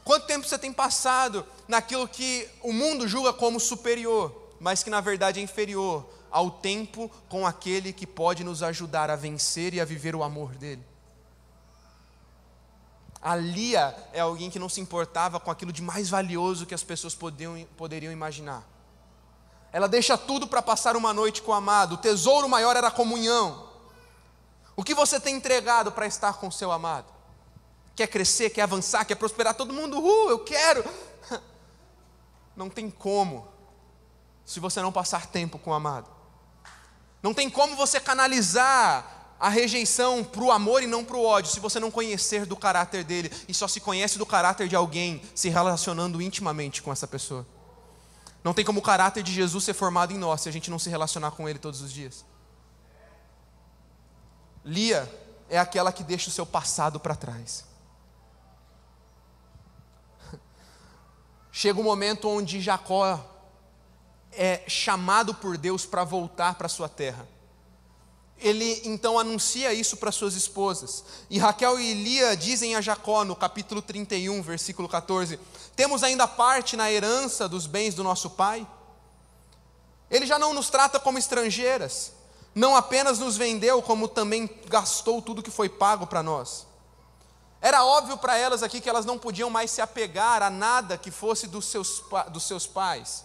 [0.05, 5.01] Quanto tempo você tem passado naquilo que o mundo julga como superior, mas que na
[5.01, 9.85] verdade é inferior ao tempo com aquele que pode nos ajudar a vencer e a
[9.85, 10.85] viver o amor dele?
[13.21, 16.83] A Lia é alguém que não se importava com aquilo de mais valioso que as
[16.83, 18.67] pessoas poderiam, poderiam imaginar.
[19.73, 21.95] Ela deixa tudo para passar uma noite com o amado.
[21.95, 23.71] O tesouro maior era a comunhão.
[24.75, 27.12] O que você tem entregado para estar com o seu amado?
[27.95, 29.55] Quer crescer, quer avançar, quer prosperar?
[29.55, 30.85] Todo mundo, uh, eu quero.
[32.57, 33.49] Não tem como,
[34.45, 36.11] se você não passar tempo com o amado.
[37.23, 41.51] Não tem como você canalizar a rejeição para o amor e não para o ódio,
[41.51, 45.23] se você não conhecer do caráter dele, e só se conhece do caráter de alguém
[45.35, 47.47] se relacionando intimamente com essa pessoa.
[48.45, 50.79] Não tem como o caráter de Jesus ser formado em nós se a gente não
[50.79, 52.25] se relacionar com ele todos os dias.
[54.65, 55.11] Lia
[55.49, 57.72] é aquela que deixa o seu passado para trás.
[61.53, 63.21] Chega um momento onde Jacó
[64.33, 67.29] é chamado por Deus para voltar para sua terra
[68.43, 71.05] ele então anuncia isso para suas esposas.
[71.31, 75.39] E Raquel e Lia dizem a Jacó, no capítulo 31, versículo 14:
[75.77, 78.67] Temos ainda parte na herança dos bens do nosso pai?
[80.11, 82.13] Ele já não nos trata como estrangeiras,
[82.55, 86.67] não apenas nos vendeu, como também gastou tudo que foi pago para nós.
[87.63, 91.13] Era óbvio para elas aqui que elas não podiam mais se apegar a nada que
[91.13, 93.25] fosse dos seus, dos seus pais.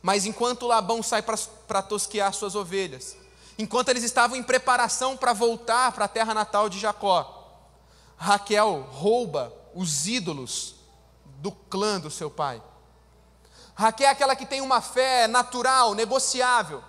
[0.00, 3.14] Mas enquanto Labão sai para tosquear suas ovelhas,
[3.58, 7.36] enquanto eles estavam em preparação para voltar para a terra natal de Jacó,
[8.16, 10.76] Raquel rouba os ídolos
[11.24, 12.62] do clã do seu pai.
[13.74, 16.82] Raquel é aquela que tem uma fé natural, negociável.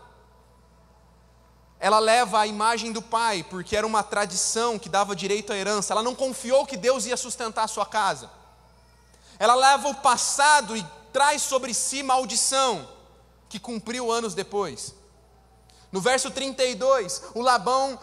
[1.79, 5.93] Ela leva a imagem do pai, porque era uma tradição que dava direito à herança.
[5.93, 8.29] Ela não confiou que Deus ia sustentar a sua casa.
[9.37, 12.87] Ela leva o passado e traz sobre si maldição,
[13.47, 14.95] que cumpriu anos depois.
[15.91, 17.99] No verso 32, o Labão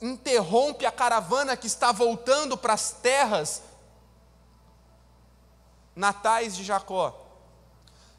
[0.00, 3.62] interrompe a caravana que está voltando para as terras
[5.96, 7.20] natais de Jacó.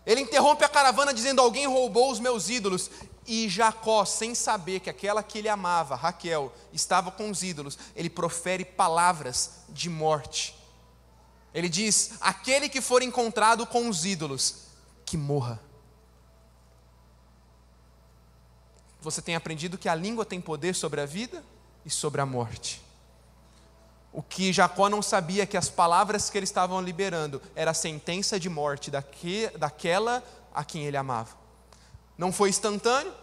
[0.06, 2.90] Ele interrompe a caravana dizendo: Alguém roubou os meus ídolos.
[3.28, 8.10] E Jacó, sem saber que aquela que ele amava, Raquel, estava com os ídolos, ele
[8.10, 10.56] profere palavras de morte.
[11.54, 14.66] Ele diz: Aquele que for encontrado com os ídolos,
[15.06, 15.60] que morra.
[19.06, 21.44] você tem aprendido que a língua tem poder sobre a vida
[21.86, 22.82] e sobre a morte.
[24.12, 27.76] O que Jacó não sabia é que as palavras que eles estavam liberando era a
[27.76, 31.45] sentença de morte daque, daquela a quem ele amava.
[32.18, 33.14] Não foi instantâneo.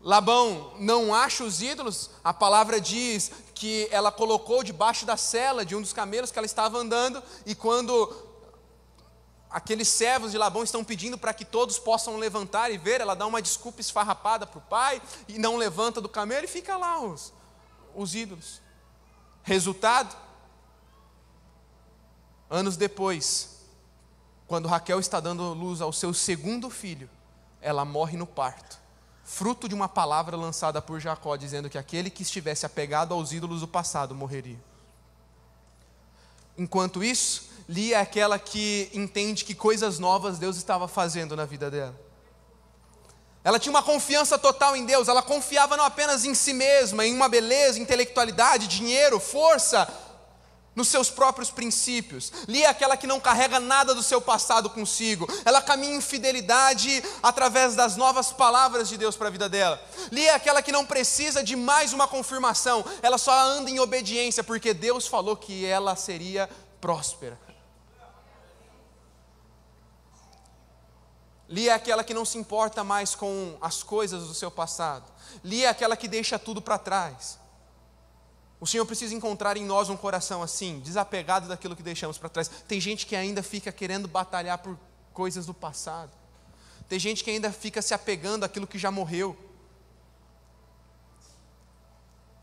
[0.00, 5.74] Labão não acha os ídolos, a palavra diz que ela colocou debaixo da cela de
[5.74, 8.28] um dos camelos que ela estava andando, e quando
[9.50, 13.00] aqueles servos de Labão estão pedindo para que todos possam levantar e ver.
[13.00, 16.76] Ela dá uma desculpa esfarrapada para o pai e não levanta do camelo e fica
[16.76, 17.32] lá os,
[17.94, 18.60] os ídolos.
[19.42, 20.14] Resultado:
[22.50, 23.60] anos depois,
[24.46, 27.08] quando Raquel está dando luz ao seu segundo filho,
[27.60, 28.78] ela morre no parto,
[29.24, 33.60] fruto de uma palavra lançada por Jacó, dizendo que aquele que estivesse apegado aos ídolos
[33.60, 34.58] do passado morreria.
[36.56, 41.70] Enquanto isso, Lia é aquela que entende que coisas novas Deus estava fazendo na vida
[41.70, 41.94] dela.
[43.44, 47.14] Ela tinha uma confiança total em Deus, ela confiava não apenas em si mesma, em
[47.14, 49.86] uma beleza, intelectualidade, dinheiro, força,
[50.78, 52.32] nos seus próprios princípios.
[52.46, 55.26] Lia é aquela que não carrega nada do seu passado consigo.
[55.44, 59.82] Ela caminha em fidelidade através das novas palavras de Deus para a vida dela.
[60.12, 62.84] Lia é aquela que não precisa de mais uma confirmação.
[63.02, 66.48] Ela só anda em obediência porque Deus falou que ela seria
[66.80, 67.36] próspera.
[71.48, 75.10] Lia é aquela que não se importa mais com as coisas do seu passado.
[75.42, 77.36] Lia é aquela que deixa tudo para trás.
[78.60, 82.50] O Senhor precisa encontrar em nós um coração assim, desapegado daquilo que deixamos para trás.
[82.66, 84.76] Tem gente que ainda fica querendo batalhar por
[85.12, 86.10] coisas do passado.
[86.88, 89.36] Tem gente que ainda fica se apegando àquilo que já morreu.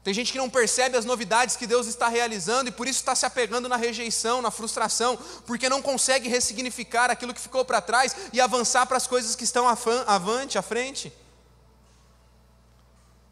[0.06, 3.16] Tem gente que não percebe as novidades que Deus está realizando e por isso está
[3.16, 8.16] se apegando na rejeição, na frustração, porque não consegue ressignificar aquilo que ficou para trás
[8.32, 11.12] e avançar para as coisas que estão avante, à frente.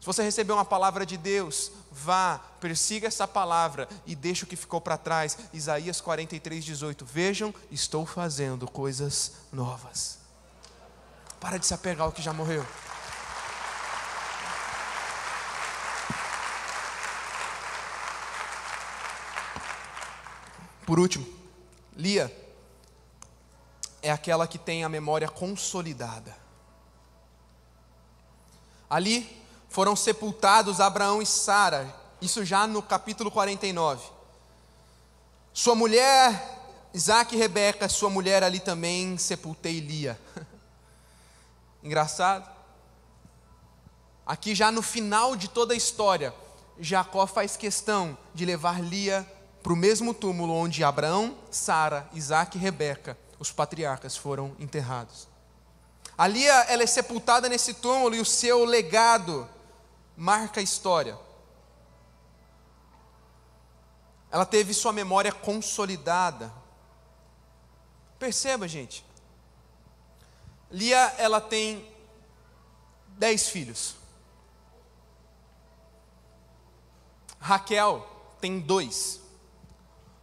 [0.04, 4.54] Se você receber uma palavra de Deus, vá, persiga essa palavra e deixe o que
[4.54, 5.38] ficou para trás.
[5.50, 7.06] Isaías 43, 18.
[7.06, 10.18] Vejam, estou fazendo coisas novas.
[11.40, 12.66] Para de se apegar ao que já morreu.
[20.84, 21.26] Por último,
[21.96, 22.30] Lia
[24.02, 26.36] é aquela que tem a memória consolidada.
[28.90, 29.43] Ali
[29.74, 34.06] foram sepultados Abraão e Sara, isso já no capítulo 49.
[35.52, 36.60] Sua mulher,
[36.94, 40.16] Isaac e Rebeca, sua mulher ali também sepultei Lia.
[41.82, 42.48] Engraçado.
[44.24, 46.32] Aqui já no final de toda a história,
[46.78, 49.26] Jacó faz questão de levar Lia
[49.60, 55.26] para o mesmo túmulo onde Abraão, Sara, Isaac e Rebeca, os patriarcas, foram enterrados.
[56.16, 59.48] Ali ela é sepultada nesse túmulo e o seu legado
[60.16, 61.18] marca a história.
[64.30, 66.52] Ela teve sua memória consolidada.
[68.18, 69.04] Perceba, gente.
[70.70, 71.88] Lia, ela tem
[73.16, 73.94] dez filhos.
[77.38, 78.08] Raquel
[78.40, 79.20] tem dois.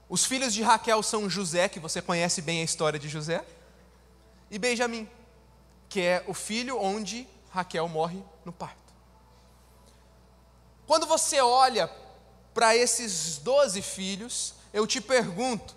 [0.10, 3.46] Os filhos de Raquel são José, que você conhece bem a história de José,
[4.50, 5.10] e Benjamim,
[5.88, 8.81] que é o filho onde Raquel morre no parto.
[10.92, 11.90] Quando você olha
[12.54, 15.74] para esses doze filhos, eu te pergunto: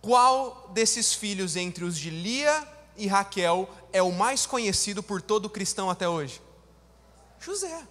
[0.00, 2.66] qual desses filhos entre os de Lia
[2.96, 6.40] e Raquel é o mais conhecido por todo cristão até hoje?
[7.38, 7.86] José.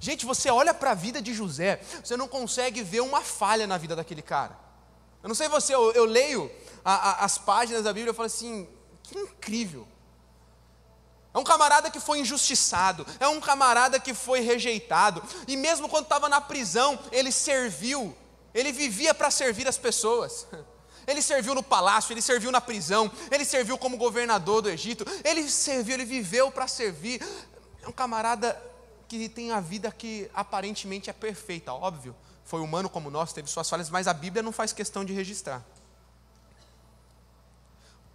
[0.00, 3.78] Gente, você olha para a vida de José, você não consegue ver uma falha na
[3.78, 4.58] vida daquele cara.
[5.22, 6.50] Eu não sei você, eu, eu leio
[6.84, 8.68] a, a, as páginas da Bíblia e falo assim:
[9.04, 9.86] que incrível.
[11.34, 16.04] É um camarada que foi injustiçado, é um camarada que foi rejeitado, e mesmo quando
[16.04, 18.16] estava na prisão, ele serviu,
[18.54, 20.46] ele vivia para servir as pessoas.
[21.06, 25.50] Ele serviu no palácio, ele serviu na prisão, ele serviu como governador do Egito, ele
[25.50, 27.22] serviu, ele viveu para servir.
[27.82, 28.58] É um camarada
[29.06, 33.68] que tem a vida que aparentemente é perfeita, óbvio, foi humano como nós, teve suas
[33.68, 35.62] falhas, mas a Bíblia não faz questão de registrar.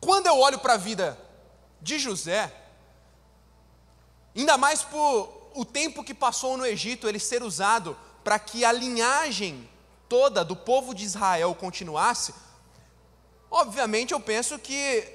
[0.01, 1.15] Quando eu olho para a vida
[1.79, 2.51] de José,
[4.35, 8.71] ainda mais por o tempo que passou no Egito, ele ser usado para que a
[8.71, 9.67] linhagem
[10.07, 12.33] toda do povo de Israel continuasse,
[13.49, 15.07] obviamente eu penso que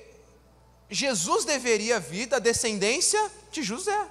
[0.90, 4.08] Jesus deveria vir da descendência de José.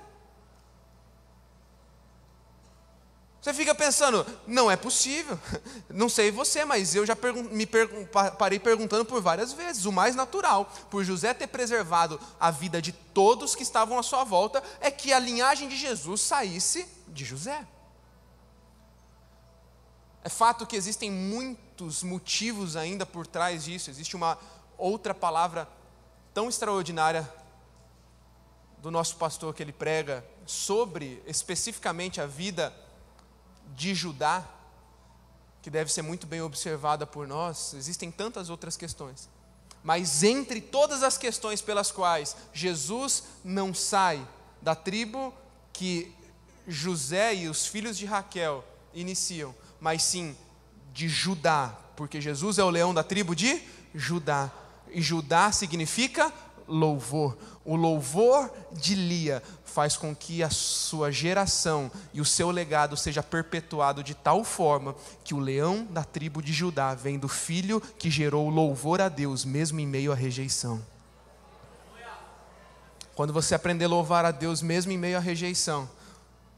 [3.44, 5.38] Você fica pensando, não é possível.
[5.92, 7.14] Não sei você, mas eu já
[7.52, 7.68] me
[8.38, 9.84] parei perguntando por várias vezes.
[9.84, 14.24] O mais natural, por José ter preservado a vida de todos que estavam à sua
[14.24, 17.68] volta, é que a linhagem de Jesus saísse de José.
[20.24, 23.90] É fato que existem muitos motivos ainda por trás disso.
[23.90, 24.38] Existe uma
[24.78, 25.68] outra palavra
[26.34, 27.30] tão extraordinária
[28.78, 32.74] do nosso pastor que ele prega sobre especificamente a vida
[33.76, 34.46] de Judá,
[35.62, 39.30] que deve ser muito bem observada por nós, existem tantas outras questões.
[39.84, 44.26] Mas entre todas as questões pelas quais Jesus não sai
[44.62, 45.34] da tribo
[45.74, 46.14] que
[46.68, 50.36] José e os filhos de Raquel iniciam, mas sim
[50.94, 53.62] de Judá, porque Jesus é o leão da tribo de
[53.94, 54.52] Judá.
[54.90, 56.32] E Judá significa
[56.68, 57.38] louvor.
[57.66, 63.24] O louvor de Lia faz com que a sua geração e o seu legado seja
[63.24, 68.10] perpetuado de tal forma que o leão da tribo de Judá vem do filho que
[68.10, 70.82] gerou louvor a Deus, mesmo em meio à rejeição.
[73.16, 75.90] Quando você aprender a louvar a Deus, mesmo em meio à rejeição,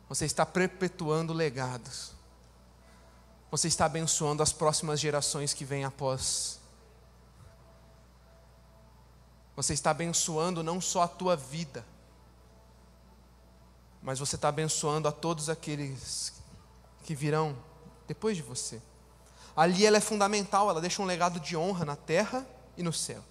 [0.07, 2.13] você está perpetuando legados.
[3.51, 6.59] Você está abençoando as próximas gerações que vêm após
[9.55, 11.85] você está abençoando não só a tua vida,
[14.01, 16.33] mas você está abençoando a todos aqueles
[17.03, 17.57] que virão
[18.07, 18.81] depois de você.
[19.55, 22.45] Ali ela é fundamental, ela deixa um legado de honra na terra
[22.77, 23.23] e no céu.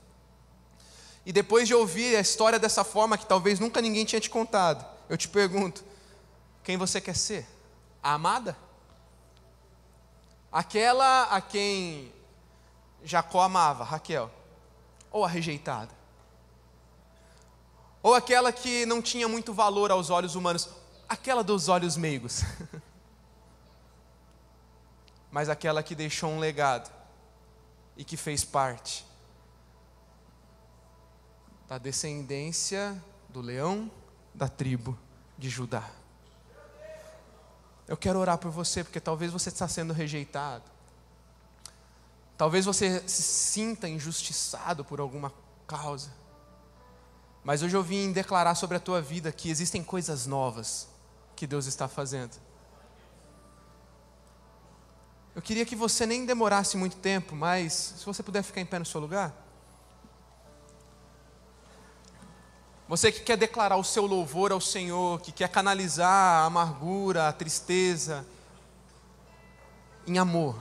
[1.26, 4.84] E depois de ouvir a história dessa forma, que talvez nunca ninguém tinha te contado,
[5.08, 5.84] eu te pergunto:
[6.62, 7.46] quem você quer ser?
[8.02, 8.56] A amada?
[10.50, 12.12] Aquela a quem
[13.02, 14.30] Jacó amava, Raquel,
[15.10, 16.03] ou a rejeitada?
[18.04, 20.68] Ou aquela que não tinha muito valor aos olhos humanos,
[21.08, 22.42] aquela dos olhos meigos?
[25.32, 26.92] Mas aquela que deixou um legado
[27.96, 29.06] e que fez parte
[31.66, 33.90] da descendência do leão
[34.34, 34.98] da tribo
[35.38, 35.88] de Judá.
[37.88, 40.64] Eu quero orar por você, porque talvez você está sendo rejeitado.
[42.36, 45.32] Talvez você se sinta injustiçado por alguma
[45.66, 46.10] causa.
[47.44, 50.88] Mas hoje eu vim declarar sobre a tua vida que existem coisas novas
[51.36, 52.34] que Deus está fazendo.
[55.34, 58.78] Eu queria que você nem demorasse muito tempo, mas se você puder ficar em pé
[58.78, 59.34] no seu lugar.
[62.88, 67.32] Você que quer declarar o seu louvor ao Senhor, que quer canalizar a amargura, a
[67.32, 68.24] tristeza
[70.06, 70.56] em amor.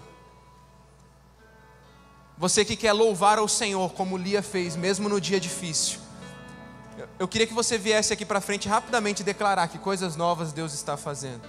[2.38, 6.00] Você que quer louvar ao Senhor, como Lia fez, mesmo no dia difícil.
[7.20, 10.98] Eu queria que você viesse aqui para frente rapidamente declarar que coisas novas Deus está
[10.98, 11.42] fazendo.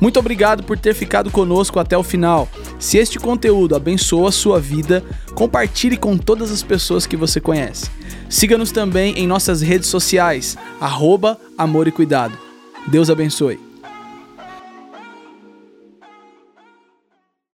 [0.00, 2.48] Muito obrigado por ter ficado conosco até o final.
[2.78, 5.04] Se este conteúdo abençoa a sua vida,
[5.34, 7.90] compartilhe com todas as pessoas que você conhece.
[8.28, 12.36] Siga-nos também em nossas redes sociais, arroba Amor e Cuidado.
[12.88, 13.73] Deus abençoe.